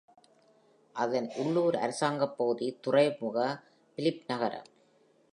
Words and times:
அதன் 0.95 1.27
உள்ளூர் 1.35 1.75
அரசாங்க 1.75 2.27
பகுதி 2.29 2.79
துறைமுக 2.81 3.37
பிலிப் 3.97 4.23
நகரம். 4.27 4.69